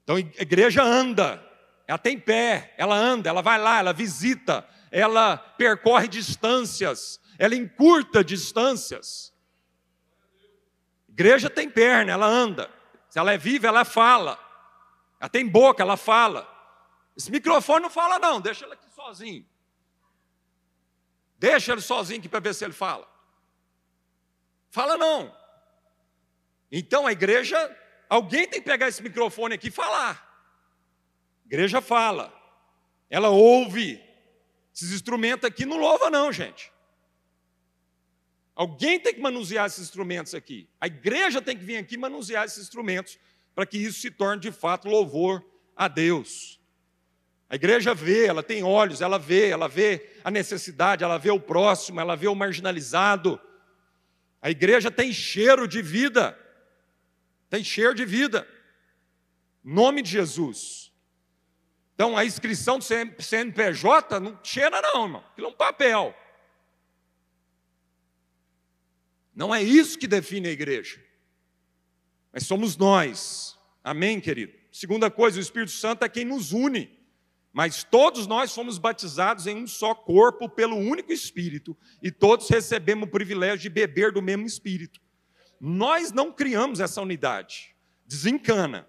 [0.04, 1.44] Então a igreja anda,
[1.86, 8.22] ela tem pé, ela anda, ela vai lá, ela visita, ela percorre distâncias, ela encurta
[8.22, 9.34] distâncias.
[11.08, 12.70] igreja tem perna, ela anda.
[13.08, 14.38] Se ela é viva, ela fala.
[15.18, 16.48] Ela tem boca, ela fala.
[17.16, 19.44] Esse microfone não fala, não, deixa ele aqui sozinho.
[21.36, 23.17] Deixa ele sozinho aqui para ver se ele fala.
[24.70, 25.34] Fala não.
[26.70, 27.56] Então a igreja,
[28.08, 30.24] alguém tem que pegar esse microfone aqui e falar.
[31.44, 32.32] A igreja fala,
[33.08, 34.02] ela ouve.
[34.74, 36.70] Esses instrumentos aqui não louva, não, gente.
[38.54, 40.68] Alguém tem que manusear esses instrumentos aqui.
[40.80, 43.18] A igreja tem que vir aqui manusear esses instrumentos
[43.54, 46.60] para que isso se torne de fato louvor a Deus.
[47.48, 51.40] A igreja vê, ela tem olhos, ela vê, ela vê a necessidade, ela vê o
[51.40, 53.40] próximo, ela vê o marginalizado,
[54.40, 56.38] a igreja tem cheiro de vida.
[57.50, 58.46] Tem cheiro de vida.
[59.62, 60.92] Nome de Jesus.
[61.94, 65.24] Então a inscrição do CNPJ não cheira, não, irmão.
[65.32, 66.14] Aquilo é um papel.
[69.34, 71.02] Não é isso que define a igreja.
[72.32, 73.58] Mas somos nós.
[73.82, 74.52] Amém, querido?
[74.70, 76.97] Segunda coisa, o Espírito Santo é quem nos une.
[77.52, 83.08] Mas todos nós fomos batizados em um só corpo pelo único Espírito, e todos recebemos
[83.08, 85.00] o privilégio de beber do mesmo Espírito.
[85.60, 87.74] Nós não criamos essa unidade.
[88.06, 88.88] Desencana.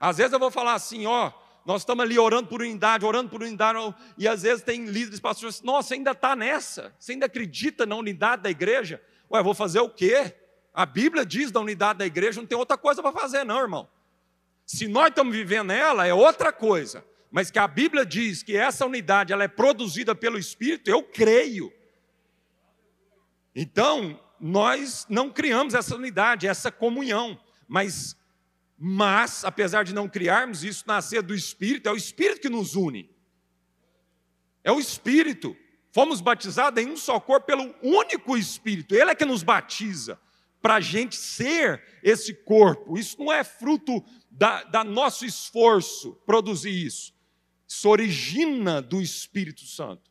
[0.00, 1.32] Às vezes eu vou falar assim, ó,
[1.64, 3.78] nós estamos ali orando por unidade, orando por unidade,
[4.18, 8.42] e às vezes tem líderes, pastores, nossa, ainda está nessa, você ainda acredita na unidade
[8.42, 9.00] da igreja?
[9.30, 10.34] Ué, vou fazer o quê?
[10.74, 13.88] A Bíblia diz da unidade da igreja, não tem outra coisa para fazer, não, irmão.
[14.66, 17.04] Se nós estamos vivendo ela, é outra coisa.
[17.32, 21.72] mas que a Bíblia diz que essa unidade ela é produzida pelo Espírito, eu creio.
[23.56, 28.14] Então, nós não criamos essa unidade, essa comunhão, mas,
[28.78, 33.10] mas, apesar de não criarmos, isso nascer do Espírito, é o Espírito que nos une.
[34.62, 35.56] É o Espírito.
[35.90, 40.20] Fomos batizados em um só corpo pelo único Espírito, Ele é que nos batiza,
[40.60, 42.98] para a gente ser esse corpo.
[42.98, 47.14] Isso não é fruto da, da nosso esforço produzir isso.
[47.68, 50.10] Isso origina do Espírito Santo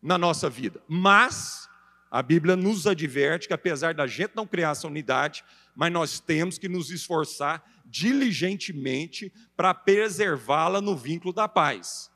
[0.00, 0.82] na nossa vida.
[0.86, 1.68] Mas
[2.10, 6.58] a Bíblia nos adverte que, apesar da gente não criar essa unidade, mas nós temos
[6.58, 12.10] que nos esforçar diligentemente para preservá-la no vínculo da paz.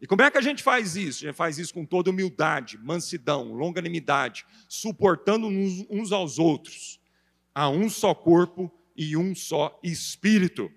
[0.00, 1.24] E como é que a gente faz isso?
[1.24, 7.00] A gente faz isso com toda humildade, mansidão, longanimidade, suportando uns, aos outros.
[7.54, 10.70] Há um só corpo e um só espírito.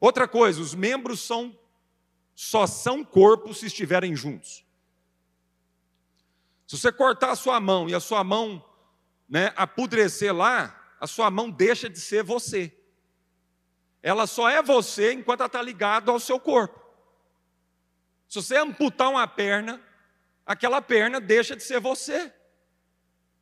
[0.00, 1.56] Outra coisa, os membros são
[2.34, 4.64] só são corpo se estiverem juntos.
[6.68, 8.64] Se você cortar a sua mão e a sua mão
[9.28, 12.72] né, apodrecer lá, a sua mão deixa de ser você.
[14.00, 16.78] Ela só é você enquanto ela está ligada ao seu corpo.
[18.28, 19.82] Se você amputar uma perna,
[20.46, 22.32] aquela perna deixa de ser você.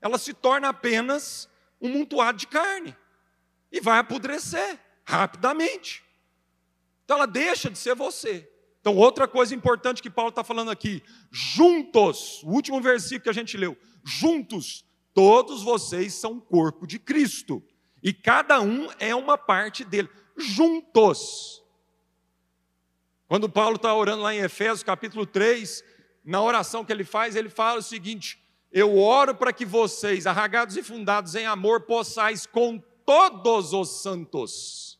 [0.01, 2.97] Ela se torna apenas um montoado de carne
[3.71, 6.06] e vai apodrecer rapidamente.
[7.07, 8.51] Então ela deixa de ser você.
[8.81, 13.33] Então, outra coisa importante que Paulo está falando aqui: juntos, o último versículo que a
[13.33, 17.63] gente leu, juntos, todos vocês são corpo de Cristo,
[18.03, 21.63] e cada um é uma parte dele, juntos.
[23.29, 25.83] Quando Paulo está orando lá em Efésios capítulo 3,
[26.25, 30.77] na oração que ele faz, ele fala o seguinte: Eu oro para que vocês, arragados
[30.77, 34.96] e fundados em amor, possais com todos os santos.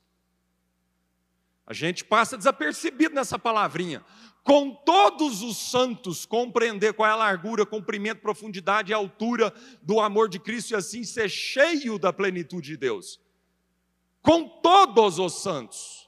[1.67, 4.05] A gente passa desapercebido nessa palavrinha.
[4.45, 9.53] Com todos os santos, compreender qual é a largura, comprimento, profundidade e altura
[9.83, 13.21] do amor de Cristo e assim ser cheio da plenitude de Deus.
[14.23, 16.07] Com todos os santos.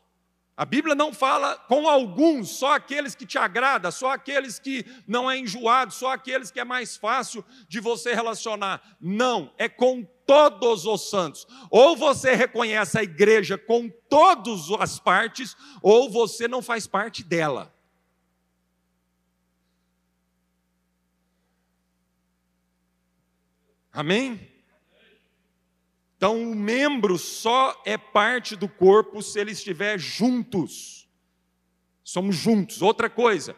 [0.56, 5.30] A Bíblia não fala com alguns, só aqueles que te agrada, só aqueles que não
[5.30, 8.96] é enjoado, só aqueles que é mais fácil de você relacionar.
[9.00, 11.46] Não, é com todos os santos.
[11.70, 17.74] Ou você reconhece a igreja com todas as partes, ou você não faz parte dela.
[23.90, 24.52] Amém?
[26.16, 31.08] Então, o membro só é parte do corpo se ele estiver juntos.
[32.04, 32.82] Somos juntos.
[32.82, 33.56] Outra coisa,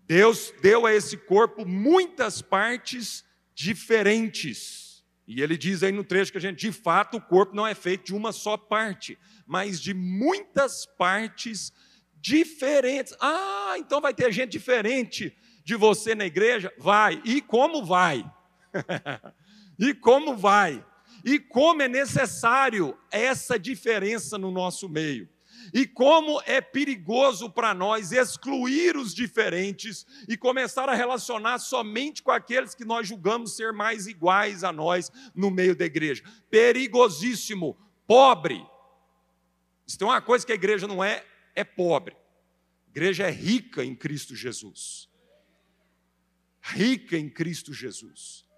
[0.00, 4.87] Deus deu a esse corpo muitas partes diferentes.
[5.28, 7.74] E ele diz aí no trecho que a gente, de fato, o corpo não é
[7.74, 11.72] feito de uma só parte, mas de muitas partes
[12.16, 13.14] diferentes.
[13.20, 16.72] Ah, então vai ter gente diferente de você na igreja?
[16.78, 17.22] Vai.
[17.24, 18.28] E como vai?
[19.78, 20.84] e como vai?
[21.24, 25.28] e como é necessário essa diferença no nosso meio.
[25.72, 32.30] E como é perigoso para nós excluir os diferentes e começar a relacionar somente com
[32.30, 36.22] aqueles que nós julgamos ser mais iguais a nós no meio da igreja.
[36.50, 37.76] Perigosíssimo,
[38.06, 38.64] pobre.
[39.86, 42.16] Se tem uma coisa que a igreja não é, é pobre.
[42.86, 45.08] A igreja é rica em Cristo Jesus.
[46.60, 48.48] Rica em Cristo Jesus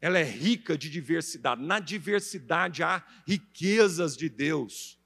[0.00, 1.62] ela é rica de diversidade.
[1.62, 4.98] Na diversidade há riquezas de Deus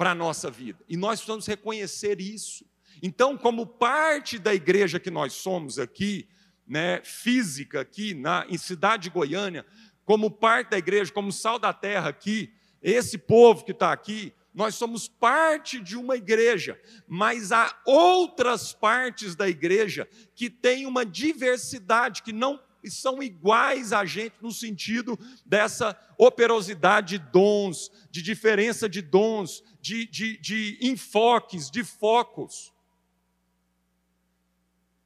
[0.00, 0.82] para a nossa vida.
[0.88, 2.64] E nós precisamos reconhecer isso.
[3.02, 6.26] Então, como parte da igreja que nós somos aqui,
[6.66, 9.66] né, física aqui na, em Cidade de Goiânia,
[10.06, 14.74] como parte da igreja, como sal da terra aqui, esse povo que está aqui, nós
[14.74, 22.22] somos parte de uma igreja, mas há outras partes da igreja que têm uma diversidade,
[22.22, 28.88] que não e são iguais a gente no sentido dessa operosidade de dons, de diferença
[28.88, 32.72] de dons, de, de, de enfoques, de focos.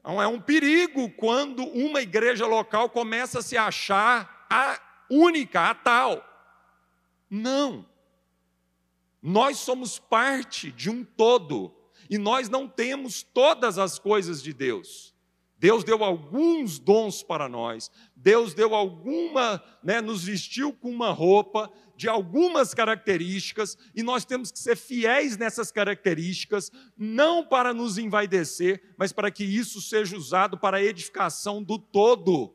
[0.01, 4.79] Então é um perigo quando uma igreja local começa a se achar a
[5.11, 6.23] única, a tal.
[7.31, 7.87] Não.
[9.23, 11.75] Nós somos parte de um todo
[12.11, 15.14] e nós não temos todas as coisas de Deus.
[15.65, 21.73] Deus deu alguns dons para nós, Deus deu alguma, né, nos vestiu com uma roupa
[21.97, 28.95] de algumas características, e nós temos que ser fiéis nessas características, não para nos envaidecer,
[28.99, 32.55] mas para que isso seja usado para a edificação do todo.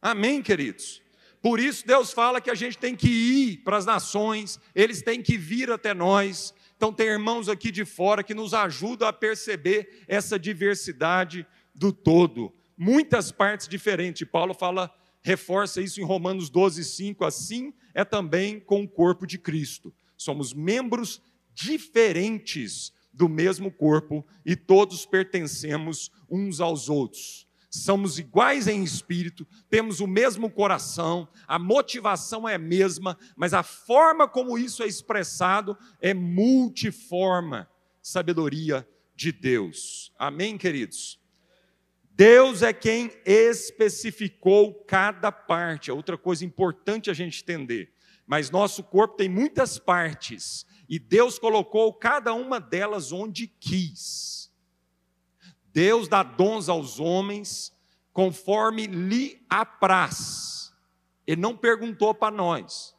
[0.00, 1.00] Amém, queridos?
[1.40, 5.22] Por isso Deus fala que a gente tem que ir para as nações, eles têm
[5.22, 6.52] que vir até nós,
[6.82, 12.52] Então, tem irmãos aqui de fora que nos ajudam a perceber essa diversidade do todo.
[12.76, 14.28] Muitas partes diferentes.
[14.28, 17.24] Paulo fala, reforça isso em Romanos 12, 5.
[17.24, 19.94] Assim é também com o corpo de Cristo.
[20.16, 21.22] Somos membros
[21.54, 27.46] diferentes do mesmo corpo e todos pertencemos uns aos outros.
[27.74, 33.62] Somos iguais em espírito, temos o mesmo coração, a motivação é a mesma, mas a
[33.62, 37.66] forma como isso é expressado é multiforma.
[38.02, 40.12] Sabedoria de Deus.
[40.18, 41.18] Amém, queridos?
[42.10, 45.90] Deus é quem especificou cada parte.
[45.90, 47.94] É outra coisa importante a gente entender.
[48.26, 54.41] Mas nosso corpo tem muitas partes e Deus colocou cada uma delas onde quis.
[55.72, 57.72] Deus dá dons aos homens
[58.12, 60.74] conforme lhe apraz.
[61.26, 62.94] Ele não perguntou para nós.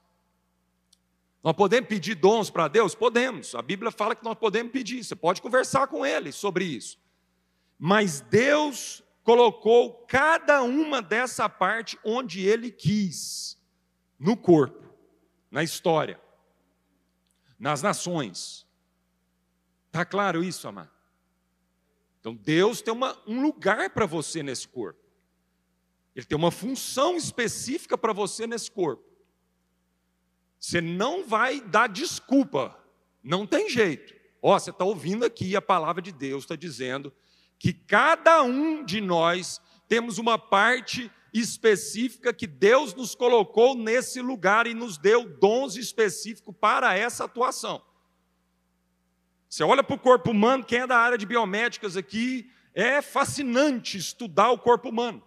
[1.43, 2.95] Nós podemos pedir dons para Deus?
[2.95, 3.53] Podemos.
[3.53, 5.03] A Bíblia fala que nós podemos pedir.
[5.03, 6.97] Você pode conversar com Ele sobre isso.
[7.77, 13.57] Mas Deus colocou cada uma dessa parte onde Ele quis,
[14.17, 14.89] no corpo,
[15.51, 16.19] na história,
[17.59, 18.65] nas nações.
[19.87, 20.91] Está claro isso, amado?
[22.23, 24.97] Então Deus tem uma, um lugar para você nesse corpo.
[26.15, 29.03] Ele tem uma função específica para você nesse corpo.
[30.57, 32.79] Você não vai dar desculpa,
[33.21, 34.13] não tem jeito.
[34.41, 37.11] Ó, você está ouvindo aqui a palavra de Deus está dizendo
[37.59, 39.59] que cada um de nós
[39.89, 46.55] temos uma parte específica que Deus nos colocou nesse lugar e nos deu dons específicos
[46.57, 47.83] para essa atuação.
[49.53, 53.99] Você olha para o corpo humano, quem é da área de biomédicas aqui, é fascinante
[53.99, 55.21] estudar o corpo humano.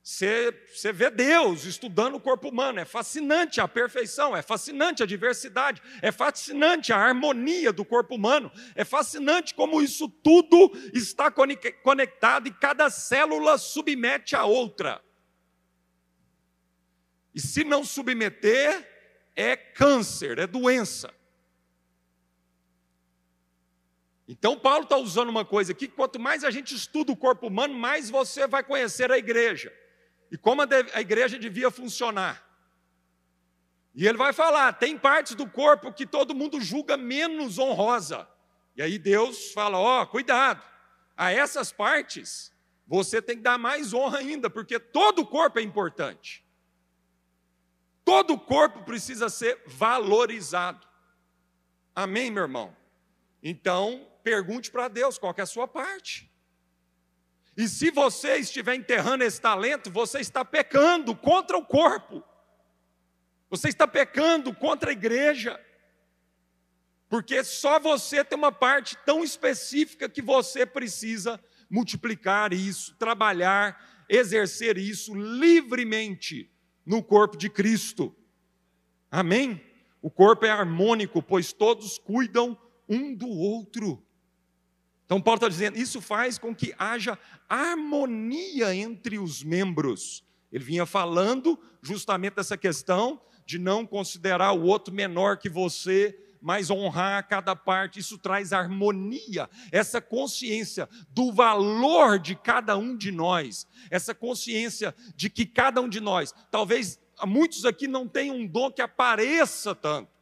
[0.00, 5.06] Você, você vê Deus estudando o corpo humano, é fascinante a perfeição, é fascinante a
[5.06, 12.46] diversidade, é fascinante a harmonia do corpo humano, é fascinante como isso tudo está conectado
[12.46, 15.02] e cada célula submete a outra.
[17.34, 18.88] E se não submeter,
[19.34, 21.15] é câncer, é doença.
[24.28, 27.74] Então, Paulo está usando uma coisa aqui: quanto mais a gente estuda o corpo humano,
[27.74, 29.72] mais você vai conhecer a igreja
[30.30, 32.44] e como a igreja devia funcionar.
[33.94, 38.28] E ele vai falar: tem partes do corpo que todo mundo julga menos honrosa.
[38.76, 40.62] E aí Deus fala: ó, oh, cuidado,
[41.16, 42.52] a essas partes
[42.86, 46.44] você tem que dar mais honra ainda, porque todo o corpo é importante.
[48.04, 50.86] Todo o corpo precisa ser valorizado.
[51.94, 52.76] Amém, meu irmão?
[53.48, 56.28] Então, pergunte para Deus qual é a sua parte.
[57.56, 62.24] E se você estiver enterrando esse talento, você está pecando contra o corpo.
[63.48, 65.64] Você está pecando contra a igreja.
[67.08, 71.40] Porque só você tem uma parte tão específica que você precisa
[71.70, 76.52] multiplicar isso, trabalhar, exercer isso livremente
[76.84, 78.12] no corpo de Cristo.
[79.08, 79.64] Amém?
[80.02, 82.58] O corpo é harmônico, pois todos cuidam
[82.88, 84.02] um do outro.
[85.04, 87.18] Então, Paulo está dizendo: isso faz com que haja
[87.48, 90.24] harmonia entre os membros.
[90.52, 96.70] Ele vinha falando justamente dessa questão de não considerar o outro menor que você, mas
[96.70, 98.00] honrar cada parte.
[98.00, 105.30] Isso traz harmonia, essa consciência do valor de cada um de nós, essa consciência de
[105.30, 110.15] que cada um de nós, talvez muitos aqui não tenham um dom que apareça tanto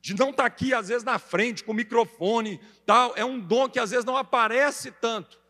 [0.00, 3.38] de não estar tá aqui, às vezes, na frente, com o microfone, tal, é um
[3.38, 5.40] dom que às vezes não aparece tanto.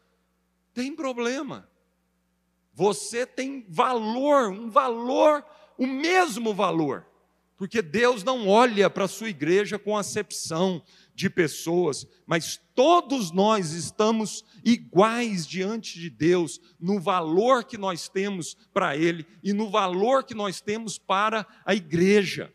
[0.73, 1.69] Tem problema.
[2.73, 5.45] Você tem valor, um valor,
[5.77, 7.07] o mesmo valor.
[7.57, 10.81] Porque Deus não olha para a sua igreja com acepção
[11.13, 18.55] de pessoas, mas todos nós estamos iguais diante de Deus no valor que nós temos
[18.73, 22.55] para Ele e no valor que nós temos para a igreja.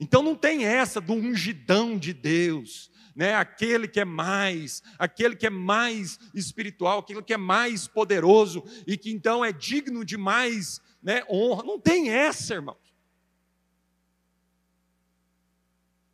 [0.00, 3.34] Então não tem essa do ungidão de Deus, né?
[3.34, 8.96] Aquele que é mais, aquele que é mais espiritual, aquele que é mais poderoso e
[8.96, 11.64] que então é digno de mais, né, honra.
[11.64, 12.76] Não tem essa, irmãos.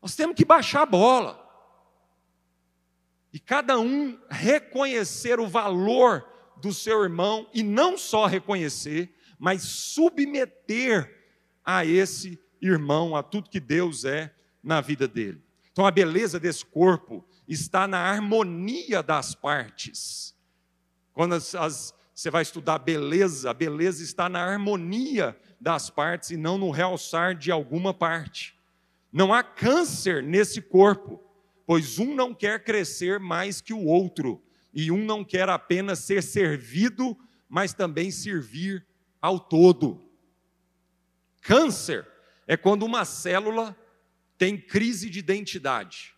[0.00, 1.44] Nós temos que baixar a bola.
[3.32, 6.26] E cada um reconhecer o valor
[6.56, 11.22] do seu irmão e não só reconhecer, mas submeter
[11.64, 15.42] a esse irmão a tudo que Deus é na vida dele.
[15.72, 20.34] Então a beleza desse corpo está na harmonia das partes.
[21.12, 26.36] Quando as, as, você vai estudar beleza, a beleza está na harmonia das partes e
[26.36, 28.54] não no realçar de alguma parte.
[29.12, 31.20] Não há câncer nesse corpo,
[31.66, 34.42] pois um não quer crescer mais que o outro,
[34.72, 37.16] e um não quer apenas ser servido,
[37.48, 38.86] mas também servir
[39.20, 40.04] ao todo.
[41.40, 42.06] Câncer
[42.46, 43.76] é quando uma célula
[44.36, 46.14] tem crise de identidade.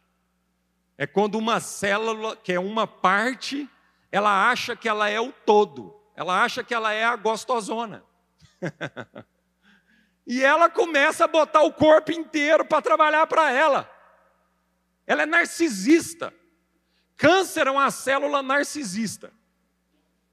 [0.98, 3.68] É quando uma célula, que é uma parte,
[4.10, 5.94] ela acha que ela é o todo.
[6.14, 8.02] Ela acha que ela é a gostosona.
[10.26, 13.90] e ela começa a botar o corpo inteiro para trabalhar para ela.
[15.06, 16.32] Ela é narcisista.
[17.16, 19.32] Câncer é uma célula narcisista.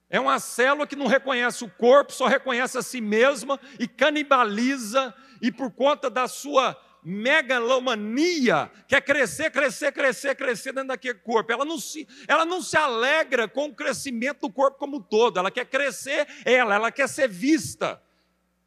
[0.10, 5.14] É uma célula que não reconhece o corpo, só reconhece a si mesma e canibaliza,
[5.44, 11.52] e por conta da sua megalomania, quer crescer, crescer, crescer, crescer dentro daquele corpo.
[11.52, 15.38] Ela não, se, ela não se alegra com o crescimento do corpo como um todo,
[15.38, 18.02] ela quer crescer ela, ela quer ser vista.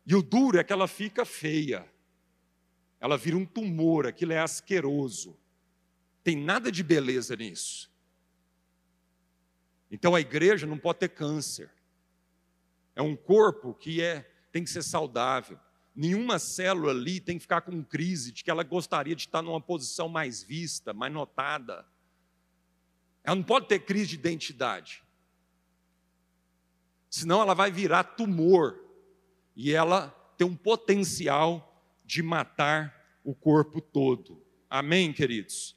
[0.06, 1.90] E o duro é que ela fica feia.
[3.00, 5.34] Ela vira um tumor, aquilo é asqueroso.
[6.22, 7.90] Tem nada de beleza nisso.
[9.90, 11.70] Então a igreja não pode ter câncer.
[12.94, 15.58] É um corpo que é tem que ser saudável.
[15.97, 19.62] Nenhuma célula ali tem que ficar com crise de que ela gostaria de estar numa
[19.62, 21.86] posição mais vista, mais notada.
[23.24, 25.03] Ela não pode ter crise de identidade.
[27.09, 28.78] Senão ela vai virar tumor
[29.57, 34.44] e ela tem um potencial de matar o corpo todo.
[34.68, 35.74] Amém, queridos?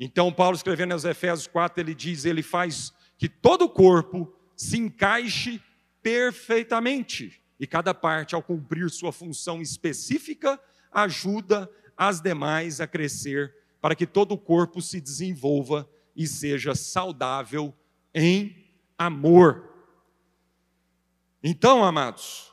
[0.00, 4.76] Então, Paulo escrevendo aos Efésios 4, ele diz: ele faz que todo o corpo se
[4.76, 5.62] encaixe
[6.02, 10.60] perfeitamente e cada parte, ao cumprir sua função específica,
[10.90, 17.72] ajuda as demais a crescer, para que todo o corpo se desenvolva e seja saudável
[18.12, 19.76] em amor.
[21.40, 22.52] Então, amados,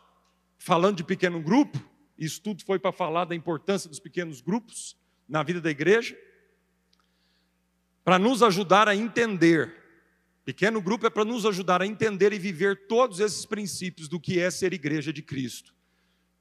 [0.59, 1.83] falando de pequeno grupo,
[2.15, 4.95] isso tudo foi para falar da importância dos pequenos grupos
[5.27, 6.15] na vida da igreja,
[8.03, 9.75] para nos ajudar a entender
[10.49, 14.39] Pequeno grupo é para nos ajudar a entender e viver todos esses princípios do que
[14.39, 15.75] é ser igreja de Cristo.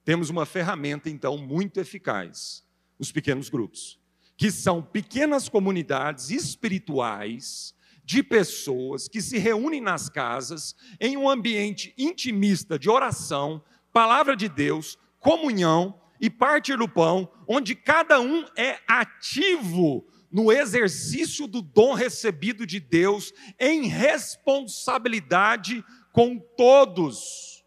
[0.02, 2.64] Temos uma ferramenta, então, muito eficaz:
[2.98, 4.00] os pequenos grupos,
[4.34, 11.92] que são pequenas comunidades espirituais de pessoas que se reúnem nas casas em um ambiente
[11.98, 18.80] intimista de oração, palavra de Deus, comunhão e partir do pão, onde cada um é
[18.88, 27.64] ativo no exercício do dom recebido de Deus em responsabilidade com todos.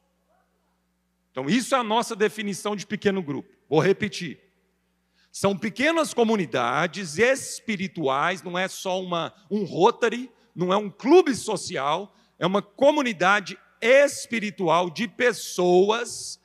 [1.32, 3.49] Então, isso é a nossa definição de pequeno grupo.
[3.70, 4.39] Vou repetir.
[5.32, 12.14] São pequenas comunidades espirituais, não é só uma, um Rotary, não é um clube social,
[12.38, 16.40] é uma comunidade espiritual de pessoas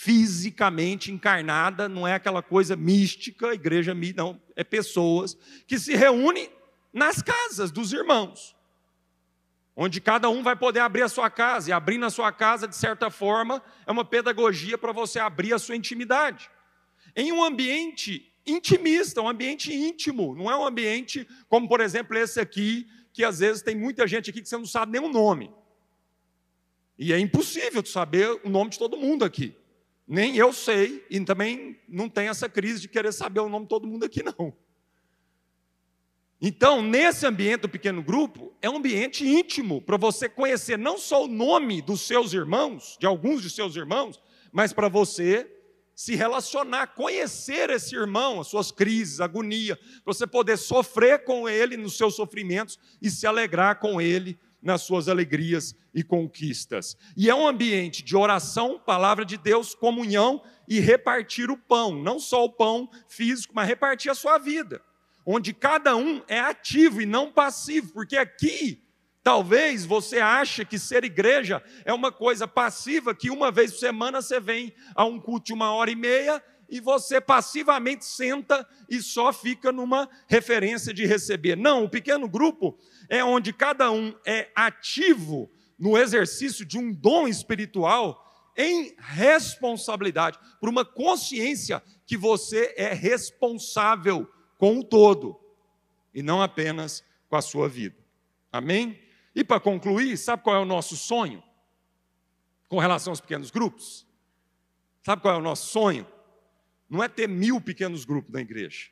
[0.00, 5.36] fisicamente encarnada, não é aquela coisa mística, igreja não, é pessoas
[5.66, 6.48] que se reúnem
[6.92, 8.54] nas casas dos irmãos,
[9.74, 12.76] onde cada um vai poder abrir a sua casa, e abrir na sua casa, de
[12.76, 16.48] certa forma, é uma pedagogia para você abrir a sua intimidade.
[17.16, 22.38] Em um ambiente intimista, um ambiente íntimo, não é um ambiente como, por exemplo, esse
[22.38, 25.50] aqui, que às vezes tem muita gente aqui que você não sabe nem o nome.
[26.96, 29.56] E é impossível saber o nome de todo mundo aqui.
[30.08, 33.68] Nem eu sei, e também não tem essa crise de querer saber o nome de
[33.68, 34.56] todo mundo aqui, não.
[36.40, 41.24] Então, nesse ambiente do pequeno grupo, é um ambiente íntimo para você conhecer não só
[41.24, 44.18] o nome dos seus irmãos, de alguns de seus irmãos,
[44.50, 45.46] mas para você
[45.94, 51.76] se relacionar, conhecer esse irmão, as suas crises, agonia, para você poder sofrer com ele
[51.76, 56.96] nos seus sofrimentos e se alegrar com ele nas suas alegrias e conquistas.
[57.16, 62.18] E é um ambiente de oração, palavra de Deus, comunhão e repartir o pão, não
[62.18, 64.82] só o pão físico, mas repartir a sua vida,
[65.24, 68.82] onde cada um é ativo e não passivo, porque aqui
[69.28, 74.22] Talvez você ache que ser igreja é uma coisa passiva, que uma vez por semana
[74.22, 79.02] você vem a um culto de uma hora e meia e você passivamente senta e
[79.02, 81.56] só fica numa referência de receber.
[81.56, 82.78] Não, o pequeno grupo
[83.08, 88.24] é onde cada um é ativo no exercício de um dom espiritual
[88.56, 94.28] em responsabilidade, por uma consciência que você é responsável
[94.58, 95.38] com o todo
[96.12, 97.96] e não apenas com a sua vida.
[98.52, 99.00] Amém?
[99.34, 101.42] E para concluir, sabe qual é o nosso sonho
[102.68, 104.04] com relação aos pequenos grupos?
[105.04, 106.06] Sabe qual é o nosso sonho?
[106.90, 108.88] Não é ter mil pequenos grupos na igreja.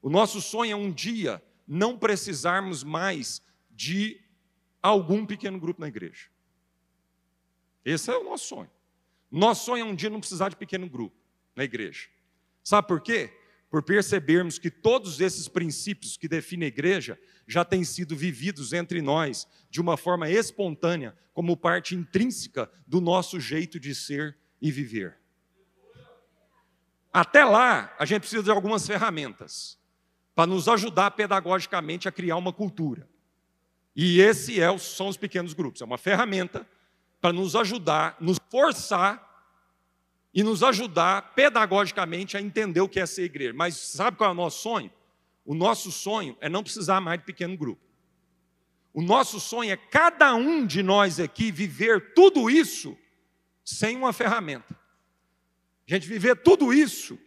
[0.00, 3.42] O nosso sonho é um dia não precisarmos mais
[3.80, 4.20] de
[4.82, 6.28] algum pequeno grupo na igreja.
[7.82, 8.70] Esse é o nosso sonho.
[9.30, 11.16] Nosso sonho é um dia não precisar de pequeno grupo
[11.56, 12.08] na igreja.
[12.62, 13.32] Sabe por quê?
[13.70, 17.16] por percebermos que todos esses princípios que definem a igreja
[17.46, 23.38] já têm sido vividos entre nós de uma forma espontânea, como parte intrínseca do nosso
[23.38, 25.16] jeito de ser e viver.
[27.12, 29.78] Até lá, a gente precisa de algumas ferramentas
[30.34, 33.08] para nos ajudar pedagogicamente a criar uma cultura.
[33.94, 35.82] E esse é, são os pequenos grupos.
[35.82, 36.66] É uma ferramenta
[37.20, 39.28] para nos ajudar, nos forçar
[40.32, 43.52] e nos ajudar pedagogicamente a entender o que é ser igreja.
[43.52, 44.90] Mas sabe qual é o nosso sonho?
[45.44, 47.82] O nosso sonho é não precisar mais de pequeno grupo.
[48.92, 52.96] O nosso sonho é cada um de nós aqui viver tudo isso
[53.64, 54.76] sem uma ferramenta.
[55.88, 57.18] A gente viver tudo isso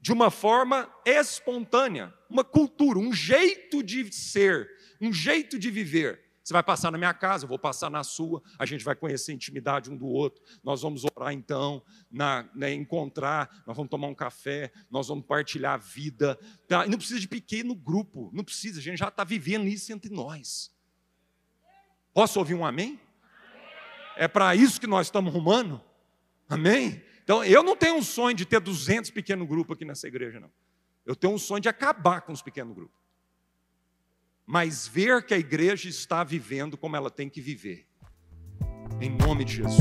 [0.00, 4.70] de uma forma espontânea, uma cultura, um jeito de ser,
[5.00, 6.28] um jeito de viver.
[6.48, 9.32] Você vai passar na minha casa, eu vou passar na sua, a gente vai conhecer
[9.32, 14.06] a intimidade um do outro, nós vamos orar então, na, né, encontrar, nós vamos tomar
[14.06, 16.38] um café, nós vamos partilhar a vida.
[16.66, 16.86] Tá?
[16.86, 20.10] E não precisa de pequeno grupo, não precisa, a gente já está vivendo isso entre
[20.10, 20.74] nós.
[22.14, 22.98] Posso ouvir um amém?
[24.16, 25.80] É para isso que nós estamos rumando?
[26.48, 27.04] Amém?
[27.22, 30.50] Então, eu não tenho um sonho de ter 200 pequenos grupos aqui nessa igreja, não.
[31.04, 32.97] Eu tenho um sonho de acabar com os pequenos grupos.
[34.50, 37.86] Mas ver que a igreja está vivendo como ela tem que viver.
[38.98, 39.78] Em nome de Jesus.